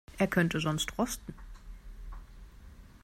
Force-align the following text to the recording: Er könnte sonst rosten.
Er 0.17 0.25
könnte 0.25 0.59
sonst 0.59 0.97
rosten. 0.97 1.35